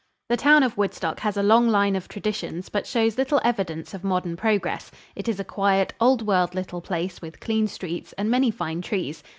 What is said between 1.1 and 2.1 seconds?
has a long line of